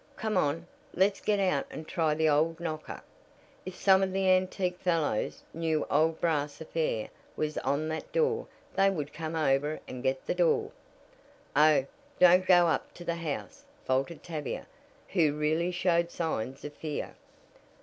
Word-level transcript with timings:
Come 0.17 0.35
on, 0.35 0.65
let's 0.95 1.21
get 1.21 1.39
out 1.39 1.67
and 1.69 1.87
try 1.87 2.15
the 2.15 2.27
old 2.27 2.59
knocker. 2.59 3.03
If 3.67 3.75
some 3.75 4.01
of 4.01 4.11
the 4.13 4.27
antique 4.31 4.79
fellows 4.79 5.43
knew 5.53 5.85
old 5.91 6.19
brass 6.19 6.59
affair 6.59 7.09
was 7.35 7.59
on 7.59 7.87
that 7.89 8.11
door 8.11 8.47
they 8.75 8.89
would 8.89 9.13
come 9.13 9.35
over 9.35 9.79
and 9.87 10.01
get 10.01 10.25
the 10.25 10.33
door." 10.33 10.71
"Oh, 11.55 11.85
don't 12.17 12.47
go 12.47 12.65
up 12.67 12.91
to 12.95 13.05
the 13.05 13.13
house," 13.17 13.63
faltered 13.85 14.23
Tavia, 14.23 14.65
who 15.09 15.37
really 15.37 15.69
showed 15.69 16.09
signs 16.09 16.65
of 16.65 16.73
fear. 16.73 17.13